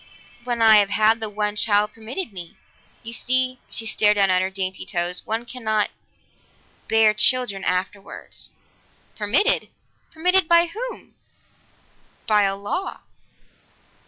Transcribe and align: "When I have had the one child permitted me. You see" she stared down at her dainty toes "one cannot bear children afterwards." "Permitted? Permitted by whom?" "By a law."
"When 0.45 0.63
I 0.63 0.77
have 0.77 0.89
had 0.89 1.19
the 1.19 1.29
one 1.29 1.55
child 1.55 1.93
permitted 1.93 2.33
me. 2.33 2.57
You 3.03 3.13
see" 3.13 3.59
she 3.69 3.85
stared 3.85 4.15
down 4.15 4.31
at 4.31 4.41
her 4.41 4.49
dainty 4.49 4.83
toes 4.83 5.23
"one 5.27 5.45
cannot 5.45 5.91
bear 6.87 7.13
children 7.13 7.63
afterwards." 7.63 8.49
"Permitted? 9.15 9.69
Permitted 10.09 10.47
by 10.47 10.71
whom?" 10.73 11.13
"By 12.25 12.45
a 12.45 12.55
law." 12.55 13.01